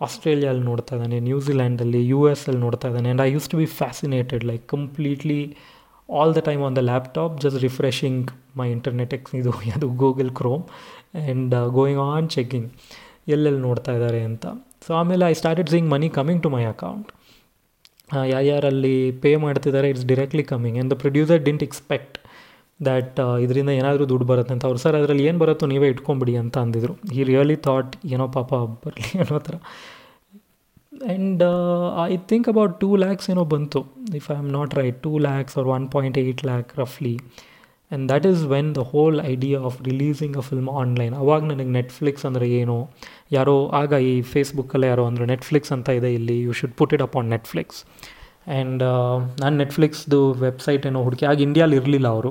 ಆಸ್ಟ್ರೇಲಿಯಲ್ಲಿ 0.00 0.64
ನೋಡ್ತಾ 0.70 0.94
ಇದ್ದಾನೆ. 0.96 1.20
ನ್ಯೂಜಿಲ್ಯಾಂಡಲ್ಲಿ 1.20 2.00
ಯು 2.12 2.20
ಎಸ್ 2.30 2.42
ಅಲ್ಲಿ 2.48 2.60
ನೋಡ್ತಾ 2.60 2.88
ಇದ್ದಾನೆ. 2.88 3.08
And 3.08 3.22
I 3.26 3.30
used 3.32 3.48
to 3.52 3.58
be 3.58 3.66
fascinated 3.80 4.44
like 4.50 4.64
completely 4.68 5.42
all 6.08 6.32
the 6.38 6.40
time 6.48 6.62
on 6.68 6.76
the 6.76 6.82
laptop 6.92 7.34
just 7.44 7.58
refreshing 7.66 8.30
my 8.60 8.66
internet 8.76 9.14
X 9.18 9.34
ಇದು, 9.40 9.52
ಅದು 9.76 9.88
Google 10.04 10.30
Chrome 10.40 10.64
and 11.14 11.54
going 11.78 12.00
on 12.14 12.28
checking 12.36 12.68
ಎಲ್ಲೆಲ್ಲಿ 13.26 13.60
ನೋಡ್ತಾ 13.60 13.92
ಇದ್ದಾರೆ 13.92 14.20
ಅಂತ. 14.22 14.44
ಸೊ 14.86 14.94
ಆಮೇಲೆ 14.94 15.24
I 15.24 15.32
started 15.32 15.70
seeing 15.70 15.90
money 15.90 16.08
coming 16.10 16.42
to 16.42 16.50
my 16.50 16.64
account 16.74 17.10
ಯಾರ್ಯಾರಲ್ಲಿ 18.30 18.96
pay 19.22 19.36
ಮಾಡ್ತಿದ್ದಾರೆ 19.36 19.90
it's 19.90 20.04
directly 20.04 20.42
coming 20.42 20.76
and 20.76 20.90
the 20.94 20.98
producer 20.98 21.40
didn't 21.44 21.62
expect 21.62 22.16
that 22.80 23.20
ಇದರಿಂದ 23.44 23.70
ಏನಾದರೂ 23.80 24.04
ದುಡ್ಡು 24.10 24.26
ಬರುತ್ತೆ 24.26 24.52
ಅಂತ. 24.54 24.64
ಅವ್ರು, 24.68 24.78
ಸರ್, 24.78 24.96
ಅದರಲ್ಲಿ 24.96 25.24
ಏನು 25.28 25.38
ಬರುತ್ತೋ 25.38 25.66
ನೀವೇ 25.66 25.88
ಇಟ್ಕೊಂಬಿಡಿ 25.88 26.36
ಅಂತ 26.42 26.56
ಅಂದಿದ್ರು. 26.58 26.94
ಈ 27.14 27.22
ರಿಯಲಿ 27.22 27.56
ಥಾಟ್ 27.66 27.92
ಏನೋ 28.14 28.26
ಪಾಪ 28.28 28.50
ಬರಲಿ 28.84 29.06
ಅನ್ನೋ 29.24 29.38
ಥರ. 29.38 29.56
And 30.92 31.42
I 32.06 32.16
think 32.30 32.48
about 32.48 32.74
two 32.80 32.88
lakhs 32.96 33.30
ಏನೋ 33.30 33.44
ಬಂತು. 33.54 33.80
If 34.20 34.26
I 34.32 34.36
am 34.36 34.50
not 34.58 34.74
right 34.80 34.98
two 35.06 35.12
lakhs 35.28 35.56
or 35.58 35.68
one 35.76 35.86
point 35.94 36.18
eight 36.18 36.44
lakh 36.44 36.72
ರಫ್ಲಿ 36.80 37.14
and 37.92 38.06
that 38.10 38.26
is 38.30 38.42
when 38.52 38.70
the 38.78 38.82
whole 38.92 39.18
idea 39.32 39.58
of 39.68 39.76
releasing 39.88 40.36
a 40.42 40.44
film 40.48 40.70
online 40.82 41.14
ಅವಾಗ 41.22 41.42
ನನಗೆ 41.50 41.72
Netflix 41.78 42.24
ಅಂದರೆ 42.28 42.46
ಏನು? 42.60 42.76
ಯಾರೋ, 43.36 43.56
ಆಗ 43.80 43.92
ಈ 44.10 44.14
ಫೇಸ್ಬುಕ್ಕಲ್ಲೇ 44.32 44.88
ಯಾರೋ 44.92 45.04
ಅಂದರೆ 45.10 45.26
ನೆಟ್ಫ್ಲಿಕ್ಸ್ 45.34 45.72
ಅಂತ 45.76 45.88
ಇದೆ 46.00 46.10
ಇಲ್ಲಿ 46.18 46.36
you 46.46 46.54
should 46.60 46.74
put 46.80 46.94
it 46.96 47.04
up 47.06 47.16
on 47.20 47.30
Netflix 47.36 47.80
and 48.54 48.82
ನಾನು 49.42 49.54
ನೆಟ್ಫ್ಲಿಕ್ಸ್ದು 49.62 50.20
ವೆಬ್ಸೈಟ್ 50.46 50.86
ಏನೋ 50.90 51.00
ಹುಡುಕಿ, 51.06 51.24
ಆಗ 51.32 51.40
ಇಂಡಿಯಾಲಿ 51.46 51.76
ಇರಲಿಲ್ಲ 51.80 52.08
ಅವರು. 52.16 52.30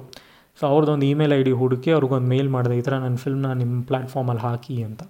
ಸೊ 0.60 0.64
ಅವ್ರದ್ದೊಂದು 0.72 1.06
ಇಮೇಲ್ 1.12 1.34
ಐ 1.38 1.42
ಡಿ 1.48 1.54
ಹುಡುಕಿ, 1.62 1.90
ಅವ್ರಿಗೊಂದು 1.98 2.30
ಮೇಲ್ 2.34 2.50
ಮಾಡಿದೆ, 2.56 2.76
ಈ 2.80 2.84
ಥರ 2.88 2.96
ನನ್ನ 3.06 3.20
ಫಿಲ್ಮ್ನ 3.26 3.52
ನಿಮ್ಮ 3.62 3.76
ಪ್ಲ್ಯಾಟ್ಫಾರ್ಮಲ್ಲಿ 3.90 4.44
ಹಾಕಿ 4.48 4.76
ಅಂತ. 4.88 5.04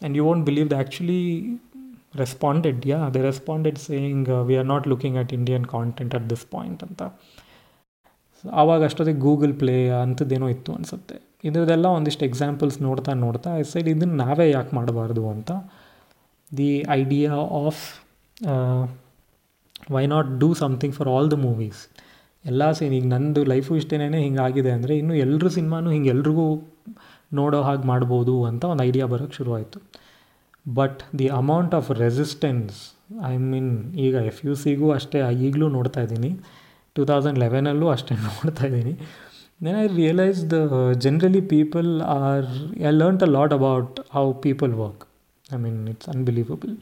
And 0.00 0.16
you 0.18 0.24
won't 0.28 0.44
believe 0.48 0.68
the 0.72 0.76
actually 0.82 1.22
responded 2.22 2.80
yeah 2.92 2.98
they 3.14 3.20
responded 3.30 3.78
saying 3.86 4.28
we 4.48 4.56
are 4.60 4.68
not 4.72 4.84
looking 4.92 5.18
at 5.22 5.32
Indian 5.38 5.64
content 5.74 6.14
at 6.18 6.26
this 6.32 6.44
point 6.54 6.82
ಅಂತ. 6.88 7.02
ಆವಾಗ 8.60 8.80
ಅಷ್ಟೊತ್ತಿಗೆ 8.88 9.20
ಗೂಗಲ್ 9.26 9.54
ಪ್ಲೇ 9.60 9.74
ಅಂಥದ್ದೇನೋ 10.02 10.48
ಇತ್ತು 10.54 10.70
ಅನಿಸುತ್ತೆ. 10.76 11.16
ಇದರದೆಲ್ಲ 11.48 11.86
ಒಂದಿಷ್ಟು 11.98 12.24
ಎಕ್ಸಾಂಪಲ್ಸ್ 12.28 12.76
ನೋಡ್ತಾ 12.86 13.12
ನೋಡ್ತಾ 13.24 13.50
ಐ 13.60 13.64
ಸೈಡ್ 13.72 13.88
ಇದನ್ನು 13.92 14.16
ನಾವೇ 14.24 14.46
ಯಾಕೆ 14.50 14.72
ಮಾಡಬಾರ್ದು 14.76 15.22
ಅಂತ 15.34 15.50
the 16.50 16.70
idea 17.00 17.32
of 17.62 17.82
why 19.94 20.04
not 20.14 20.28
do 20.42 20.48
something 20.62 20.94
for 20.98 21.10
all 21.14 21.28
the 21.34 21.38
movies 21.46 21.80
ಎಲ್ಲ 22.44 22.62
ಸೀನ್ 22.78 22.94
ಈಗ 22.98 23.06
ನಂದು 23.14 23.42
ಲೈಫು 23.52 23.76
ಇಷ್ಟೇನೇ 23.80 24.20
ಹಿಂಗಾಗಿದೆ 24.26 24.70
ಅಂದರೆ 24.76 24.94
ಇನ್ನು 25.02 25.14
ಎಲ್ಲರೂ 25.24 25.50
ಸಿನಿಮಾನು 25.58 25.90
ಹಿಂಗೆ 25.94 26.10
ಎಲ್ರಿಗೂ 26.14 26.46
ನೋಡೋ 27.40 27.60
ಹಾಗೆ 27.66 27.86
ಮಾಡ್ಬೋದು 27.92 28.34
ಅಂತ 28.48 28.64
ಒಂದು 28.72 28.82
ಐಡಿಯಾ 28.88 29.06
ಬರೋಕ್ಕೆ 29.12 29.36
ಶುರುವಾಯಿತು. 29.40 29.78
But 30.66 31.00
the 31.18 31.28
amount 31.40 31.72
of 31.78 31.88
resistance 32.04 32.76
I 33.30 33.32
mean 33.50 33.72
ಈಗ 34.06 34.14
ಎಫ್ 34.30 34.40
ಯು 34.46 34.52
ಸಿಗೂ 34.64 34.88
ಅಷ್ಟೇ, 34.98 35.18
ಈಗಲೂ 35.46 35.68
ನೋಡ್ತಾ 35.76 36.02
ಇದ್ದೀನಿ. 36.06 36.30
ಟೂ 36.96 37.04
ತೌಸಂಡ್ 37.04 37.38
ಲೆವೆನಲ್ಲೂ 37.38 37.86
ಅಷ್ಟೇ 37.88 38.14
ನೋಡ್ತಾ 38.14 38.66
ಇದ್ದೀನಿ. 38.66 38.94
Then 39.64 39.76
I 39.82 39.86
realise 39.96 40.50
the 40.50 40.56
generally 41.04 41.40
people 41.54 41.88
are 42.00 42.46
I 42.88 42.92
learnt 43.02 43.22
a 43.22 43.30
lot 43.36 43.52
about 43.52 44.00
how 44.10 44.32
people 44.46 44.74
work 44.82 45.02
I 45.54 45.56
mean 45.56 45.80
it's 45.88 46.08
unbelievable 46.08 46.74